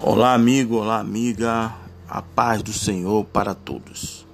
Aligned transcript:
Olá, 0.00 0.32
amigo, 0.32 0.76
olá, 0.76 1.00
amiga, 1.00 1.74
a 2.08 2.22
paz 2.22 2.62
do 2.62 2.72
Senhor 2.72 3.24
para 3.24 3.52
todos. 3.52 4.24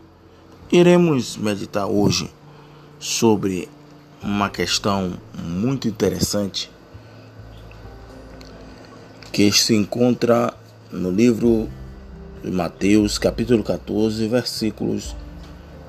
Iremos 0.70 1.38
meditar 1.38 1.86
hoje 1.86 2.30
sobre 2.98 3.66
uma 4.22 4.50
questão 4.50 5.14
muito 5.42 5.88
interessante 5.88 6.70
que 9.32 9.50
se 9.52 9.74
encontra 9.74 10.52
no 10.92 11.10
livro 11.10 11.66
de 12.42 12.50
Mateus, 12.50 13.16
capítulo 13.16 13.64
14, 13.64 14.28
versículos 14.28 15.16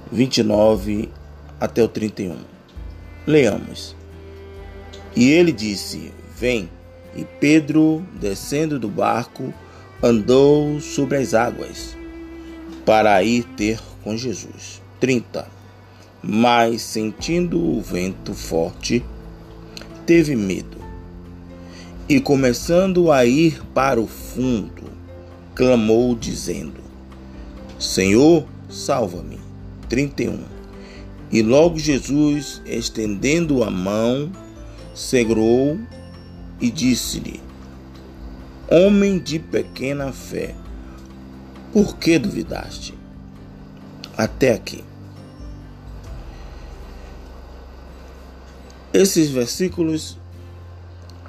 29 0.10 1.12
até 1.60 1.84
o 1.84 1.90
31. 1.90 2.38
Leamos. 3.28 3.94
E 5.14 5.30
ele 5.32 5.52
disse: 5.52 6.14
Vem. 6.34 6.70
E 7.14 7.24
Pedro, 7.24 8.06
descendo 8.20 8.78
do 8.78 8.90
barco, 8.90 9.54
andou 10.02 10.80
sobre 10.80 11.18
as 11.18 11.34
águas 11.34 11.96
para 12.86 13.24
ir 13.24 13.44
ter 13.56 13.80
com 14.04 14.16
Jesus. 14.16 14.82
30. 15.00 15.48
Mas 16.22 16.82
sentindo 16.82 17.60
o 17.60 17.82
vento 17.82 18.34
forte, 18.34 19.04
teve 20.06 20.36
medo. 20.36 20.78
E 22.08 22.20
começando 22.20 23.12
a 23.12 23.26
ir 23.26 23.62
para 23.74 24.00
o 24.00 24.08
fundo, 24.08 24.84
clamou 25.56 26.16
dizendo: 26.16 26.82
Senhor, 27.80 28.46
salva-me. 28.70 29.40
31. 29.90 30.40
E 31.32 31.42
logo 31.42 31.78
Jesus, 31.78 32.62
estendendo 32.66 33.64
a 33.64 33.72
mão, 33.72 34.32
segurou 34.94 35.78
e 36.62 36.70
disse-lhe: 36.70 37.45
Homem 38.68 39.20
de 39.20 39.38
pequena 39.38 40.12
fé, 40.12 40.56
por 41.72 41.98
que 41.98 42.18
duvidaste? 42.18 42.96
Até 44.18 44.54
aqui. 44.54 44.84
Esses 48.92 49.30
versículos 49.30 50.18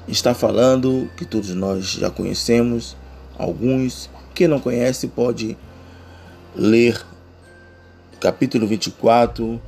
está 0.07 0.33
falando 0.33 1.11
que 1.15 1.25
todos 1.25 1.53
nós 1.53 1.85
já 1.85 2.09
conhecemos, 2.09 2.97
alguns 3.37 4.09
que 4.33 4.47
não 4.47 4.59
conhece 4.59 5.07
pode 5.07 5.55
ler 6.55 6.99
capítulo 8.19 8.65
24 8.65 9.61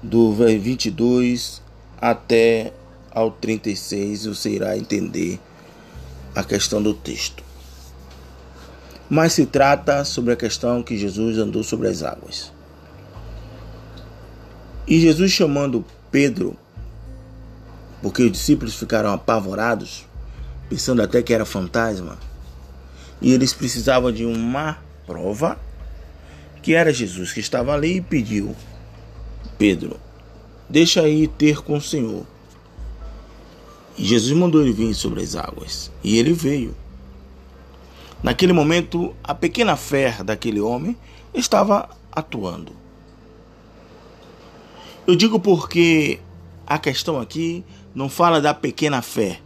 do 0.00 0.32
22 0.34 1.60
até 2.00 2.72
ao 3.10 3.32
36, 3.32 4.26
você 4.26 4.50
irá 4.50 4.78
entender 4.78 5.40
a 6.36 6.44
questão 6.44 6.82
do 6.82 6.92
texto. 6.92 7.42
Mas 9.08 9.32
se 9.32 9.46
trata 9.46 10.04
sobre 10.04 10.34
a 10.34 10.36
questão 10.36 10.82
que 10.82 10.98
Jesus 10.98 11.38
andou 11.38 11.64
sobre 11.64 11.88
as 11.88 12.02
águas. 12.02 12.52
E 14.86 15.00
Jesus 15.00 15.32
chamando 15.32 15.82
Pedro, 16.10 16.54
porque 18.02 18.22
os 18.22 18.30
discípulos 18.30 18.74
ficaram 18.74 19.12
apavorados, 19.12 20.04
pensando 20.68 21.00
até 21.00 21.22
que 21.22 21.32
era 21.32 21.46
fantasma, 21.46 22.18
e 23.22 23.32
eles 23.32 23.54
precisavam 23.54 24.12
de 24.12 24.26
uma 24.26 24.78
prova, 25.06 25.58
que 26.62 26.74
era 26.74 26.92
Jesus 26.92 27.32
que 27.32 27.40
estava 27.40 27.72
ali 27.72 27.96
e 27.96 28.00
pediu: 28.02 28.54
Pedro, 29.56 29.98
deixa 30.68 31.00
aí 31.00 31.26
ter 31.26 31.62
com 31.62 31.78
o 31.78 31.80
Senhor. 31.80 32.26
Jesus 33.98 34.36
mandou 34.36 34.60
ele 34.60 34.72
vir 34.72 34.94
sobre 34.94 35.22
as 35.22 35.34
águas. 35.34 35.90
E 36.02 36.18
ele 36.18 36.32
veio. 36.32 36.74
Naquele 38.22 38.52
momento, 38.52 39.14
a 39.22 39.34
pequena 39.34 39.76
fé 39.76 40.22
daquele 40.24 40.60
homem 40.60 40.96
estava 41.32 41.88
atuando. 42.10 42.72
Eu 45.06 45.14
digo 45.14 45.38
porque 45.38 46.18
a 46.66 46.78
questão 46.78 47.20
aqui 47.20 47.64
não 47.94 48.08
fala 48.08 48.40
da 48.40 48.52
pequena 48.52 49.00
fé. 49.00 49.40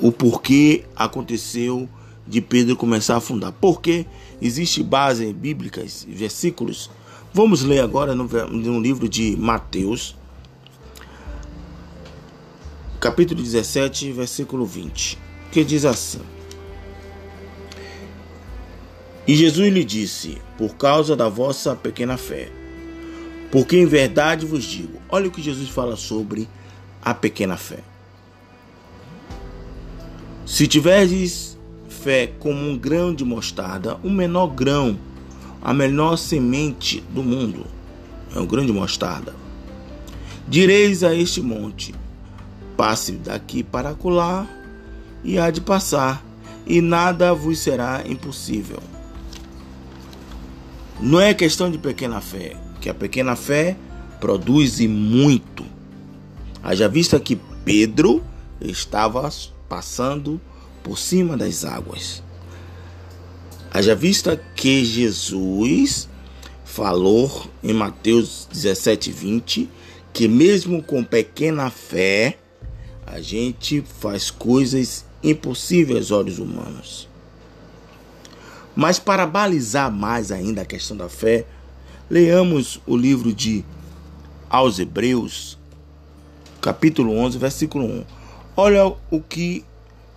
O 0.00 0.10
porquê 0.10 0.84
aconteceu 0.96 1.88
de 2.26 2.40
Pedro 2.40 2.76
começar 2.76 3.14
a 3.14 3.18
afundar. 3.18 3.52
Porque 3.52 4.06
existe 4.40 4.82
base 4.82 5.32
bíblicas, 5.32 6.06
versículos. 6.08 6.90
Vamos 7.32 7.62
ler 7.62 7.80
agora 7.80 8.14
no, 8.14 8.24
no 8.24 8.80
livro 8.80 9.08
de 9.08 9.36
Mateus, 9.36 10.16
capítulo 13.04 13.42
17, 13.42 14.12
versículo 14.12 14.64
20, 14.64 15.18
que 15.52 15.62
diz 15.62 15.84
assim: 15.84 16.20
E 19.26 19.36
Jesus 19.36 19.70
lhe 19.70 19.84
disse: 19.84 20.38
Por 20.56 20.74
causa 20.76 21.14
da 21.14 21.28
vossa 21.28 21.76
pequena 21.76 22.16
fé, 22.16 22.50
porque 23.52 23.76
em 23.76 23.84
verdade 23.84 24.46
vos 24.46 24.64
digo, 24.64 25.02
olha 25.10 25.28
o 25.28 25.30
que 25.30 25.42
Jesus 25.42 25.68
fala 25.68 25.96
sobre 25.96 26.48
a 27.02 27.12
pequena 27.12 27.58
fé. 27.58 27.80
Se 30.46 30.66
tiverdes 30.66 31.58
fé 31.90 32.32
como 32.38 32.66
um 32.66 32.78
grão 32.78 33.14
de 33.14 33.22
mostarda, 33.22 33.98
o 34.02 34.08
menor 34.08 34.46
grão, 34.46 34.98
a 35.60 35.74
menor 35.74 36.16
semente 36.16 37.02
do 37.10 37.22
mundo, 37.22 37.66
é 38.34 38.38
um 38.38 38.46
grão 38.46 38.64
de 38.64 38.72
mostarda, 38.72 39.34
direis 40.48 41.04
a 41.04 41.14
este 41.14 41.42
monte: 41.42 41.94
Passe 42.76 43.12
daqui 43.12 43.62
para 43.62 43.90
acolá 43.90 44.46
e 45.22 45.38
há 45.38 45.50
de 45.50 45.60
passar, 45.60 46.24
e 46.66 46.80
nada 46.80 47.32
vos 47.32 47.58
será 47.58 48.02
impossível. 48.06 48.82
Não 51.00 51.20
é 51.20 51.34
questão 51.34 51.70
de 51.70 51.78
pequena 51.78 52.20
fé, 52.20 52.56
que 52.80 52.88
a 52.88 52.94
pequena 52.94 53.36
fé 53.36 53.76
produz 54.20 54.80
muito. 54.80 55.64
Haja 56.62 56.88
vista 56.88 57.18
que 57.20 57.36
Pedro 57.64 58.22
estava 58.60 59.28
passando 59.68 60.40
por 60.82 60.98
cima 60.98 61.36
das 61.36 61.64
águas. 61.64 62.22
Haja 63.70 63.94
vista 63.94 64.40
que 64.54 64.84
Jesus 64.84 66.08
falou 66.64 67.46
em 67.62 67.72
Mateus 67.72 68.48
17, 68.52 69.10
20, 69.10 69.68
que 70.12 70.28
mesmo 70.28 70.82
com 70.82 71.02
pequena 71.02 71.70
fé, 71.70 72.38
a 73.06 73.20
gente 73.20 73.82
faz 74.00 74.30
coisas 74.30 75.04
impossíveis 75.22 75.98
aos 75.98 76.10
olhos 76.10 76.38
humanos. 76.38 77.08
Mas 78.74 78.98
para 78.98 79.26
balizar 79.26 79.90
mais 79.90 80.32
ainda 80.32 80.62
a 80.62 80.66
questão 80.66 80.96
da 80.96 81.08
fé, 81.08 81.46
leamos 82.10 82.80
o 82.86 82.96
livro 82.96 83.32
de 83.32 83.64
Aos 84.50 84.78
Hebreus, 84.78 85.58
capítulo 86.60 87.16
11, 87.16 87.38
versículo 87.38 87.84
1. 87.84 88.04
Olha 88.56 88.86
o 89.10 89.20
que 89.20 89.64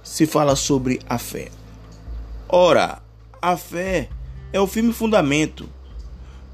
se 0.04 0.26
fala 0.26 0.56
sobre 0.56 1.00
a 1.08 1.18
fé. 1.18 1.50
Ora, 2.50 3.02
a 3.42 3.58
fé 3.58 4.10
é 4.52 4.60
o 4.60 4.68
firme 4.68 4.94
fundamento 4.94 5.70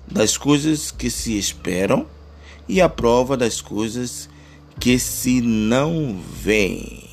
das 0.06 0.36
coisas 0.38 0.92
que 0.92 1.10
se 1.10 1.38
esperam 1.38 2.06
e 2.68 2.82
a 2.82 2.90
prova 2.90 3.38
das 3.38 3.62
coisas 3.62 4.30
que 4.80 5.00
se 5.00 5.42
não 5.42 6.20
vê. 6.22 7.04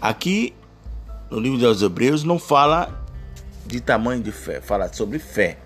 Aqui 0.00 0.54
no 1.30 1.40
livro 1.40 1.58
dos 1.58 1.80
Hebreus 1.80 2.24
não 2.24 2.38
fala 2.38 3.02
de 3.66 3.80
tamanho 3.80 4.22
de 4.22 4.32
fé, 4.32 4.60
fala 4.60 4.92
sobre 4.92 5.18
fé. 5.18 5.58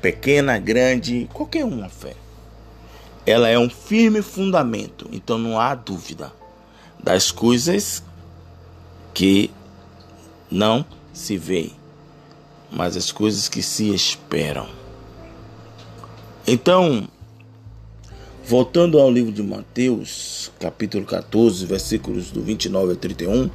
Pequena, 0.00 0.58
grande, 0.58 1.28
qualquer 1.32 1.64
uma 1.64 1.88
fé. 1.88 2.14
Ela 3.26 3.48
é 3.48 3.58
um 3.58 3.68
firme 3.68 4.22
fundamento, 4.22 5.08
então 5.12 5.36
não 5.36 5.60
há 5.60 5.74
dúvida 5.74 6.32
das 7.02 7.30
coisas 7.30 8.02
que 9.12 9.50
não 10.50 10.86
se 11.12 11.36
veem, 11.36 11.72
mas 12.70 12.96
as 12.96 13.12
coisas 13.12 13.48
que 13.48 13.62
se 13.62 13.92
esperam. 13.92 14.68
Então, 16.46 17.06
Voltando 18.48 18.98
ao 18.98 19.10
livro 19.10 19.30
de 19.30 19.42
Mateus, 19.42 20.50
capítulo 20.58 21.04
14, 21.04 21.66
versículos 21.66 22.30
do 22.30 22.40
29 22.40 22.92
ao 22.92 22.96
31, 22.96 23.50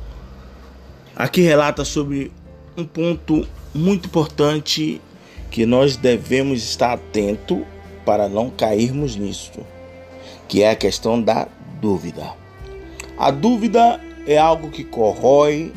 aqui 1.15 1.41
relata 1.41 1.83
sobre 1.83 2.31
um 2.77 2.85
ponto 2.85 3.47
muito 3.73 4.05
importante 4.05 5.01
que 5.49 5.65
nós 5.65 5.95
devemos 5.97 6.61
estar 6.61 6.93
atento 6.93 7.65
para 8.05 8.29
não 8.29 8.51
cairmos 8.51 9.15
nisso, 9.15 9.61
que 10.47 10.61
é 10.61 10.69
a 10.69 10.75
questão 10.75 11.19
da 11.19 11.47
dúvida. 11.81 12.31
A 13.17 13.31
dúvida 13.31 13.99
é 14.27 14.37
algo 14.37 14.69
que 14.69 14.83
corrói, 14.83 15.73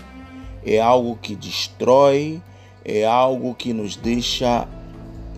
é 0.62 0.78
algo 0.78 1.16
que 1.22 1.34
destrói, 1.34 2.38
é 2.84 3.06
algo 3.06 3.54
que 3.54 3.72
nos 3.72 3.96
deixa 3.96 4.68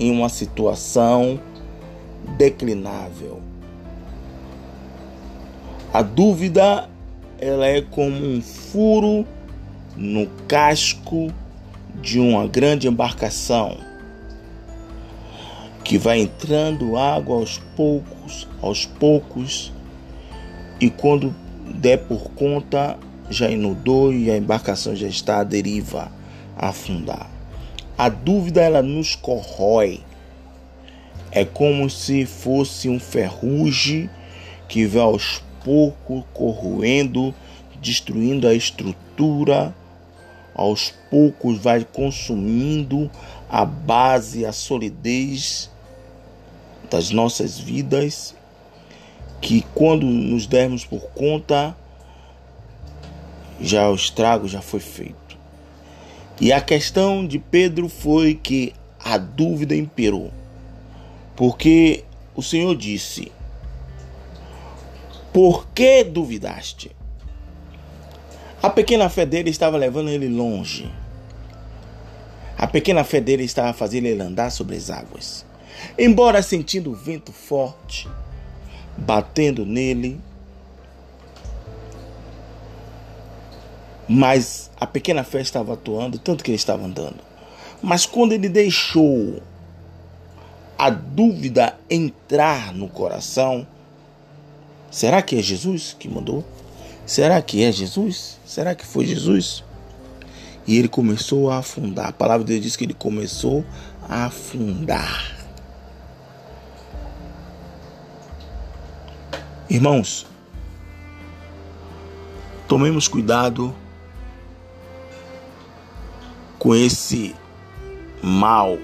em 0.00 0.10
uma 0.10 0.28
situação 0.28 1.38
declinável. 2.36 3.40
A 5.92 6.02
dúvida 6.02 6.88
ela 7.40 7.66
é 7.66 7.80
como 7.80 8.14
um 8.14 8.42
furo 8.42 9.26
no 9.96 10.26
casco 10.46 11.32
de 12.02 12.20
uma 12.20 12.46
grande 12.46 12.86
embarcação 12.86 13.78
que 15.82 15.96
vai 15.96 16.20
entrando 16.20 16.98
água 16.98 17.36
aos 17.36 17.56
poucos, 17.74 18.46
aos 18.60 18.84
poucos, 18.84 19.72
e 20.78 20.90
quando 20.90 21.34
der 21.64 21.96
por 22.00 22.32
conta, 22.32 22.98
já 23.30 23.50
inundou 23.50 24.12
e 24.12 24.30
a 24.30 24.36
embarcação 24.36 24.94
já 24.94 25.08
está 25.08 25.38
à 25.38 25.44
deriva, 25.44 26.12
a 26.54 26.68
afundar. 26.68 27.30
A 27.96 28.10
dúvida 28.10 28.60
ela 28.60 28.82
nos 28.82 29.16
corrói. 29.16 30.00
É 31.32 31.46
como 31.46 31.88
se 31.88 32.26
fosse 32.26 32.90
um 32.90 33.00
ferrugem 33.00 34.10
que 34.68 34.84
vai 34.84 35.02
aos 35.02 35.42
poucos 35.68 36.24
corroendo, 36.32 37.34
destruindo 37.78 38.48
a 38.48 38.54
estrutura, 38.54 39.74
aos 40.54 40.94
poucos 41.10 41.58
vai 41.58 41.84
consumindo 41.84 43.10
a 43.50 43.66
base, 43.66 44.46
a 44.46 44.52
solidez 44.52 45.70
das 46.90 47.10
nossas 47.10 47.58
vidas, 47.58 48.34
que 49.42 49.60
quando 49.74 50.06
nos 50.06 50.46
dermos 50.46 50.86
por 50.86 51.02
conta, 51.10 51.76
já 53.60 53.90
o 53.90 53.94
estrago 53.94 54.48
já 54.48 54.62
foi 54.62 54.80
feito. 54.80 55.36
E 56.40 56.50
a 56.50 56.62
questão 56.62 57.26
de 57.26 57.38
Pedro 57.38 57.90
foi 57.90 58.34
que 58.34 58.72
a 58.98 59.18
dúvida 59.18 59.76
imperou. 59.76 60.32
Porque 61.36 62.04
o 62.34 62.42
Senhor 62.42 62.74
disse: 62.74 63.30
Por 65.38 65.68
que 65.68 66.02
duvidaste? 66.02 66.90
A 68.60 68.68
pequena 68.68 69.08
fé 69.08 69.24
dele 69.24 69.50
estava 69.50 69.76
levando 69.76 70.10
ele 70.10 70.26
longe. 70.28 70.92
A 72.56 72.66
pequena 72.66 73.04
fé 73.04 73.20
dele 73.20 73.44
estava 73.44 73.72
fazendo 73.72 74.06
ele 74.06 74.20
andar 74.20 74.50
sobre 74.50 74.74
as 74.74 74.90
águas. 74.90 75.46
Embora 75.96 76.42
sentindo 76.42 76.90
o 76.90 76.94
vento 76.96 77.30
forte 77.30 78.08
batendo 78.96 79.64
nele, 79.64 80.20
Mas 84.08 84.72
a 84.80 84.88
pequena 84.88 85.22
fé 85.22 85.40
estava 85.40 85.74
atuando, 85.74 86.18
tanto 86.18 86.42
que 86.42 86.50
ele 86.50 86.56
estava 86.56 86.84
andando. 86.84 87.22
Mas 87.80 88.06
quando 88.06 88.32
ele 88.32 88.48
deixou 88.48 89.40
a 90.76 90.90
dúvida 90.90 91.78
entrar 91.88 92.74
no 92.74 92.88
coração, 92.88 93.66
será 94.90 95.22
que 95.22 95.36
é 95.36 95.42
Jesus 95.42 95.96
que 95.98 96.08
mandou? 96.08 96.44
Será 97.06 97.40
que 97.40 97.62
é 97.62 97.72
Jesus? 97.72 98.38
Será 98.44 98.74
que 98.74 98.84
foi 98.84 99.06
Jesus? 99.06 99.64
E 100.66 100.76
ele 100.76 100.88
começou 100.88 101.50
a 101.50 101.58
afundar. 101.58 102.08
A 102.08 102.12
palavra 102.12 102.44
de 102.44 102.52
Deus 102.52 102.62
diz 102.62 102.76
que 102.76 102.84
ele 102.84 102.92
começou 102.92 103.64
a 104.06 104.26
afundar. 104.26 105.36
Irmãos, 109.70 110.26
tomemos 112.66 113.08
cuidado 113.08 113.74
com 116.58 116.74
esse 116.74 117.34
mal 118.22 118.76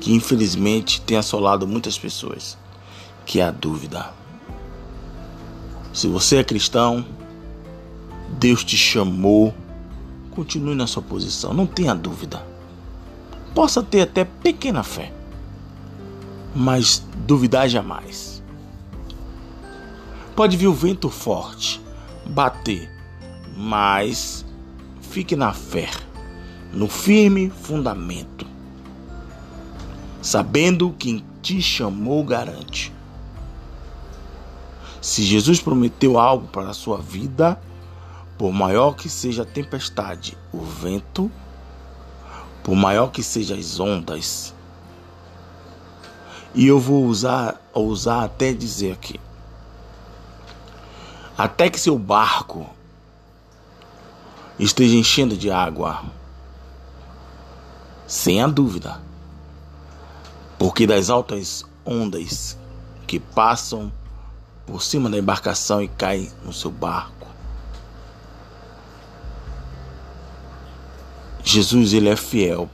que 0.00 0.12
infelizmente 0.12 1.00
tem 1.02 1.16
assolado 1.16 1.66
muitas 1.66 1.98
pessoas, 1.98 2.58
que 3.24 3.40
é 3.40 3.44
a 3.44 3.50
dúvida. 3.50 4.19
Se 5.92 6.06
você 6.06 6.36
é 6.36 6.44
cristão, 6.44 7.04
Deus 8.38 8.62
te 8.62 8.76
chamou, 8.76 9.52
continue 10.30 10.74
na 10.74 10.86
sua 10.86 11.02
posição, 11.02 11.52
não 11.52 11.66
tenha 11.66 11.94
dúvida. 11.94 12.44
Possa 13.54 13.82
ter 13.82 14.02
até 14.02 14.24
pequena 14.24 14.82
fé, 14.84 15.12
mas 16.54 17.04
duvidar 17.26 17.68
jamais. 17.68 18.40
Pode 20.36 20.56
vir 20.56 20.68
o 20.68 20.72
vento 20.72 21.10
forte, 21.10 21.80
bater, 22.24 22.88
mas 23.56 24.44
fique 25.00 25.34
na 25.34 25.52
fé, 25.52 25.90
no 26.72 26.86
firme 26.86 27.50
fundamento, 27.50 28.46
sabendo 30.22 30.90
que 30.92 31.12
quem 31.12 31.24
te 31.42 31.60
chamou 31.60 32.22
garante. 32.22 32.92
Se 35.00 35.22
Jesus 35.22 35.60
prometeu 35.60 36.18
algo 36.18 36.46
para 36.48 36.70
a 36.70 36.74
sua 36.74 36.98
vida, 36.98 37.60
por 38.36 38.52
maior 38.52 38.94
que 38.94 39.08
seja 39.08 39.42
a 39.42 39.46
tempestade, 39.46 40.36
o 40.52 40.60
vento, 40.60 41.30
por 42.62 42.74
maior 42.74 43.08
que 43.08 43.22
sejam 43.22 43.58
as 43.58 43.80
ondas, 43.80 44.54
e 46.54 46.66
eu 46.66 46.78
vou 46.78 47.04
usar, 47.06 47.60
usar 47.74 48.24
até 48.24 48.52
dizer 48.52 48.92
aqui, 48.92 49.18
até 51.36 51.70
que 51.70 51.80
seu 51.80 51.98
barco 51.98 52.68
esteja 54.58 54.94
enchendo 54.94 55.36
de 55.36 55.50
água. 55.50 56.04
Sem 58.06 58.42
a 58.42 58.46
dúvida. 58.46 59.00
Porque 60.58 60.86
das 60.86 61.08
altas 61.08 61.64
ondas 61.84 62.58
que 63.06 63.18
passam 63.18 63.90
por 64.70 64.82
cima 64.82 65.10
da 65.10 65.18
embarcação 65.18 65.82
e 65.82 65.88
caem 65.88 66.30
no 66.44 66.52
seu 66.52 66.70
barco. 66.70 67.26
Jesus 71.42 71.92
ele 71.92 72.08
é 72.08 72.16
fiel. 72.16 72.68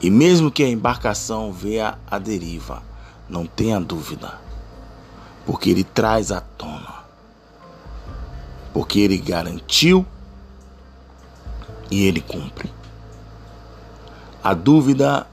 E 0.00 0.10
mesmo 0.10 0.50
que 0.50 0.62
a 0.62 0.68
embarcação 0.68 1.52
venha 1.52 1.98
à 2.10 2.18
deriva, 2.18 2.82
não 3.28 3.44
tenha 3.44 3.80
dúvida, 3.80 4.40
porque 5.44 5.70
ele 5.70 5.82
traz 5.84 6.30
à 6.30 6.40
tona 6.40 6.98
porque 8.78 9.00
ele 9.00 9.18
garantiu 9.18 10.06
e 11.90 12.06
ele 12.06 12.20
cumpre. 12.20 12.70
A 14.42 14.54
dúvida 14.54 15.26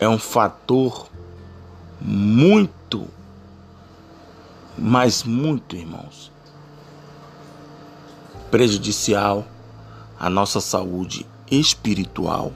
é 0.00 0.08
um 0.08 0.18
fator 0.18 1.10
muito, 2.00 3.06
mas 4.76 5.22
muito, 5.22 5.76
irmãos, 5.76 6.32
prejudicial 8.50 9.44
à 10.18 10.30
nossa 10.30 10.58
saúde 10.58 11.26
espiritual, 11.50 12.50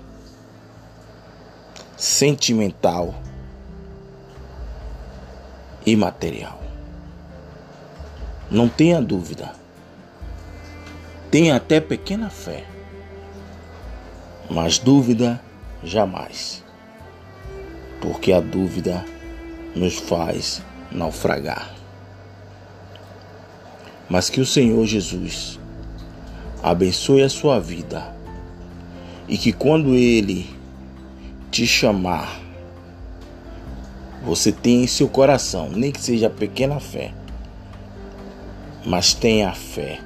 sentimental 1.98 3.14
e 5.84 5.94
material. 5.94 6.58
Não 8.50 8.70
tenha 8.70 9.02
dúvida. 9.02 9.52
Tenha 11.30 11.56
até 11.56 11.78
pequena 11.78 12.30
fé, 12.30 12.64
mas 14.48 14.78
dúvida 14.78 15.42
jamais, 15.82 16.63
porque 18.04 18.32
a 18.32 18.40
dúvida 18.40 19.02
nos 19.74 19.94
faz 19.94 20.62
naufragar. 20.92 21.74
Mas 24.08 24.28
que 24.28 24.40
o 24.40 24.46
Senhor 24.46 24.84
Jesus 24.84 25.58
abençoe 26.62 27.22
a 27.22 27.30
sua 27.30 27.58
vida 27.58 28.14
e 29.26 29.38
que 29.38 29.52
quando 29.52 29.94
Ele 29.94 30.46
te 31.50 31.66
chamar, 31.66 32.40
você 34.22 34.52
tenha 34.52 34.84
em 34.84 34.86
seu 34.86 35.08
coração, 35.08 35.70
nem 35.70 35.90
que 35.90 36.00
seja 36.00 36.28
pequena 36.28 36.78
fé 36.78 37.12
mas 38.84 39.14
tenha 39.14 39.50
fé, 39.52 39.98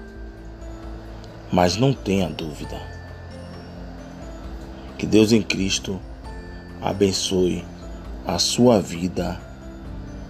mas 1.52 1.76
não 1.76 1.93
tenha 1.93 2.28
dúvida. 2.28 2.81
Que 4.97 5.05
Deus 5.05 5.33
em 5.33 5.43
Cristo 5.43 6.00
abençoe 6.81 7.64
a 8.28 8.38
sua 8.38 8.78
vida 8.78 9.40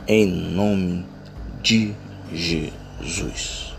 em 0.06 0.24
nome 0.24 1.04
de 1.60 1.92
Jesus. 2.32 3.74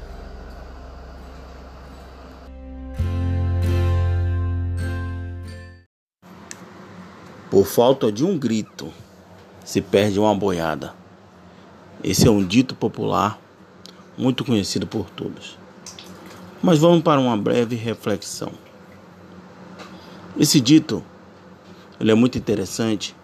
Por 7.50 7.66
falta 7.66 8.12
de 8.12 8.26
um 8.26 8.38
grito, 8.38 8.92
se 9.64 9.80
perde 9.80 10.20
uma 10.20 10.36
boiada. 10.36 10.94
Esse 12.04 12.28
é 12.28 12.30
um 12.30 12.46
dito 12.46 12.76
popular 12.76 13.40
muito 14.18 14.44
conhecido 14.44 14.86
por 14.86 15.10
todos. 15.12 15.58
Mas 16.62 16.78
vamos 16.78 17.02
para 17.04 17.22
uma 17.22 17.38
breve 17.38 17.78
reflexão. 17.78 18.52
Esse 20.38 20.60
dito 20.60 21.02
ele 21.98 22.12
é 22.12 22.16
muito 22.16 22.38
interessante, 22.38 23.16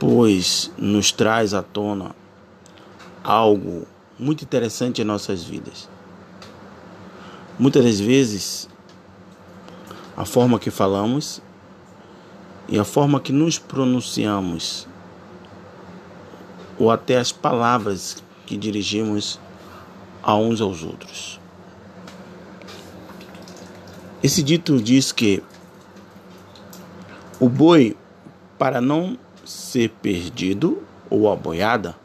pois 0.00 0.72
nos 0.78 1.12
traz 1.12 1.52
à 1.52 1.62
tona 1.62 2.16
algo 3.22 3.86
muito 4.18 4.42
interessante 4.42 5.02
em 5.02 5.04
nossas 5.04 5.44
vidas. 5.44 5.90
Muitas 7.58 7.84
das 7.84 8.00
vezes, 8.00 8.66
a 10.16 10.24
forma 10.24 10.58
que 10.58 10.70
falamos 10.70 11.42
e 12.66 12.78
a 12.78 12.84
forma 12.84 13.20
que 13.20 13.30
nos 13.30 13.58
pronunciamos, 13.58 14.88
ou 16.78 16.90
até 16.90 17.18
as 17.18 17.30
palavras 17.30 18.22
que 18.46 18.56
dirigimos 18.56 19.38
a 20.22 20.34
uns 20.34 20.62
aos 20.62 20.82
outros. 20.82 21.38
Esse 24.22 24.42
dito 24.42 24.80
diz 24.80 25.12
que 25.12 25.42
o 27.38 27.50
boi, 27.50 27.94
para 28.58 28.80
não 28.80 29.18
ser 29.44 29.90
perdido 30.02 30.82
ou 31.08 31.30
a 31.30 31.36
boiada, 31.36 31.96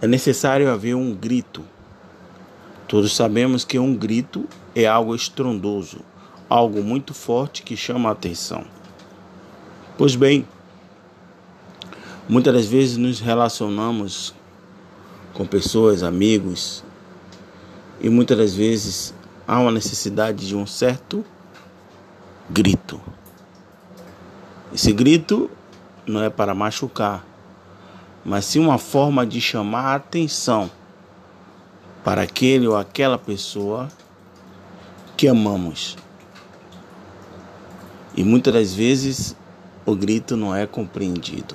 é 0.00 0.06
necessário 0.06 0.70
haver 0.70 0.94
um 0.94 1.14
grito. 1.14 1.64
Todos 2.88 3.14
sabemos 3.14 3.64
que 3.64 3.78
um 3.78 3.94
grito 3.94 4.46
é 4.74 4.86
algo 4.86 5.14
estrondoso, 5.14 6.00
algo 6.48 6.82
muito 6.82 7.14
forte 7.14 7.62
que 7.62 7.76
chama 7.76 8.08
a 8.08 8.12
atenção. 8.12 8.64
Pois 9.96 10.14
bem, 10.14 10.46
muitas 12.28 12.52
das 12.52 12.66
vezes 12.66 12.96
nos 12.96 13.20
relacionamos 13.20 14.34
com 15.32 15.46
pessoas, 15.46 16.02
amigos, 16.02 16.84
e 18.00 18.08
muitas 18.08 18.36
das 18.36 18.54
vezes 18.54 19.14
há 19.46 19.58
uma 19.58 19.72
necessidade 19.72 20.46
de 20.46 20.54
um 20.54 20.66
certo 20.66 21.24
grito. 22.50 23.00
Esse 24.72 24.92
grito 24.92 25.50
não 26.06 26.22
é 26.22 26.30
para 26.30 26.54
machucar, 26.54 27.24
mas 28.24 28.44
sim 28.44 28.60
uma 28.60 28.78
forma 28.78 29.26
de 29.26 29.40
chamar 29.40 29.92
a 29.92 29.94
atenção 29.96 30.70
para 32.04 32.22
aquele 32.22 32.66
ou 32.68 32.76
aquela 32.76 33.18
pessoa 33.18 33.88
que 35.16 35.26
amamos. 35.26 35.96
E 38.16 38.22
muitas 38.22 38.54
das 38.54 38.74
vezes 38.74 39.36
o 39.84 39.94
grito 39.94 40.36
não 40.36 40.54
é 40.54 40.66
compreendido. 40.66 41.54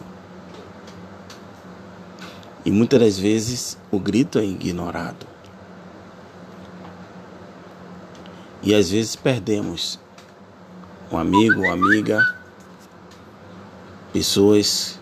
E 2.63 2.72
muitas 2.72 3.00
das 3.00 3.17
vezes 3.17 3.77
o 3.89 4.00
grito 4.00 4.38
é 4.38 4.46
ignorado. 4.46 5.25
E 8.62 8.75
às 8.75 8.91
vezes 8.91 9.15
perdemos 9.15 10.00
um 11.12 11.17
amigo, 11.17 11.62
uma 11.62 11.74
amiga, 11.74 12.40
pessoas 14.12 15.00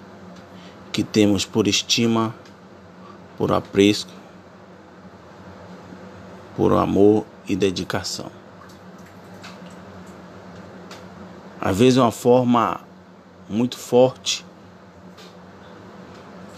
que 0.92 1.04
temos 1.04 1.46
por 1.46 1.68
estima, 1.68 2.34
por 3.38 3.52
apreço, 3.52 4.08
por 6.56 6.74
amor 6.74 7.26
e 7.48 7.56
dedicação. 7.56 8.32
Às 11.62 11.78
vezes 11.78 11.98
uma 11.98 12.12
forma 12.12 12.82
muito 13.50 13.78
forte 13.78 14.46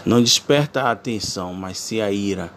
não 0.04 0.20
desperta 0.20 0.82
a 0.82 0.90
atenção, 0.90 1.54
mas 1.54 1.78
se 1.78 2.00
a 2.00 2.10
ira 2.10 2.52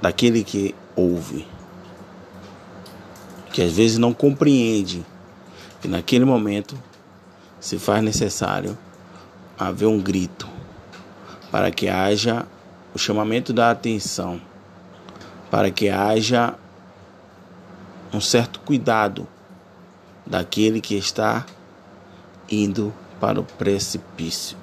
daquele 0.00 0.44
que 0.44 0.74
ouve, 0.94 1.46
que 3.52 3.62
às 3.62 3.72
vezes 3.72 3.98
não 3.98 4.14
compreende 4.14 5.04
que 5.80 5.88
naquele 5.88 6.24
momento 6.24 6.76
se 7.62 7.78
faz 7.78 8.02
necessário 8.02 8.76
haver 9.56 9.86
um 9.86 10.00
grito 10.00 10.48
para 11.48 11.70
que 11.70 11.88
haja 11.88 12.44
o 12.92 12.98
chamamento 12.98 13.52
da 13.52 13.70
atenção, 13.70 14.40
para 15.48 15.70
que 15.70 15.88
haja 15.88 16.54
um 18.12 18.20
certo 18.20 18.58
cuidado 18.58 19.28
daquele 20.26 20.80
que 20.80 20.96
está 20.96 21.46
indo 22.50 22.92
para 23.20 23.38
o 23.38 23.44
precipício. 23.44 24.58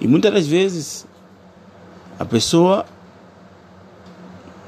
E 0.00 0.08
muitas 0.08 0.34
das 0.34 0.46
vezes 0.48 1.06
a 2.18 2.24
pessoa 2.24 2.84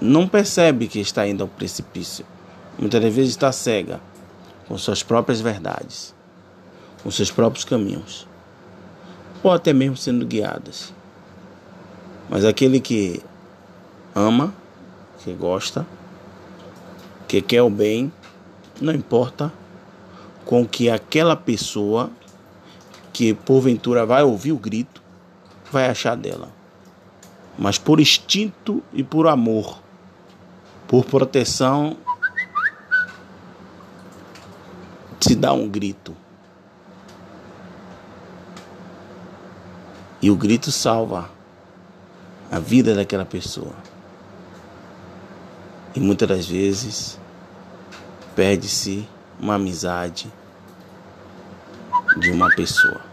não 0.00 0.28
percebe 0.28 0.86
que 0.86 1.00
está 1.00 1.26
indo 1.26 1.42
ao 1.42 1.48
precipício. 1.48 2.24
Muitas 2.78 3.02
das 3.02 3.12
vezes 3.12 3.30
está 3.30 3.50
cega 3.50 4.00
com 4.68 4.78
suas 4.78 5.02
próprias 5.02 5.40
verdades, 5.40 6.14
com 7.02 7.10
seus 7.10 7.30
próprios 7.30 7.64
caminhos 7.64 8.26
ou 9.42 9.50
até 9.50 9.72
mesmo 9.72 9.96
sendo 9.96 10.24
guiadas. 10.24 10.92
Mas 12.30 12.44
aquele 12.44 12.80
que 12.80 13.20
ama, 14.14 14.54
que 15.18 15.32
gosta, 15.32 15.86
que 17.26 17.42
quer 17.42 17.62
o 17.62 17.70
bem, 17.70 18.12
não 18.80 18.92
importa 18.92 19.52
com 20.44 20.66
que 20.66 20.88
aquela 20.88 21.36
pessoa 21.36 22.10
que 23.12 23.34
porventura 23.34 24.06
vai 24.06 24.22
ouvir 24.22 24.52
o 24.52 24.58
grito 24.58 25.02
vai 25.70 25.88
achar 25.88 26.16
dela. 26.16 26.48
Mas 27.58 27.78
por 27.78 28.00
instinto 28.00 28.82
e 28.92 29.02
por 29.02 29.26
amor, 29.26 29.80
por 30.88 31.04
proteção, 31.04 31.96
se 35.20 35.34
dá 35.34 35.52
um 35.52 35.68
grito. 35.68 36.16
E 40.22 40.30
o 40.30 40.36
grito 40.36 40.70
salva 40.70 41.28
a 42.48 42.60
vida 42.60 42.94
daquela 42.94 43.24
pessoa. 43.24 43.74
E 45.94 46.00
muitas 46.00 46.28
das 46.28 46.46
vezes 46.46 47.18
perde-se 48.36 49.06
uma 49.40 49.56
amizade 49.56 50.32
de 52.20 52.30
uma 52.30 52.48
pessoa. 52.54 53.11